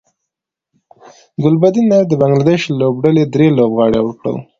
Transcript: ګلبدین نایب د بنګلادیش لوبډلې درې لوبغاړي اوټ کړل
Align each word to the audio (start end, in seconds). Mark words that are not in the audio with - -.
ګلبدین 1.43 1.85
نایب 1.89 2.07
د 2.09 2.13
بنګلادیش 2.21 2.61
لوبډلې 2.79 3.23
درې 3.33 3.47
لوبغاړي 3.57 3.97
اوټ 3.99 4.15
کړل 4.21 4.37